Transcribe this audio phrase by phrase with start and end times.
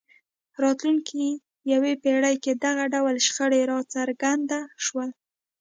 [0.63, 1.25] راتلونکې
[1.71, 4.49] یوې پېړۍ کې دغه ډول شخړې راڅرګند
[4.85, 5.09] شول.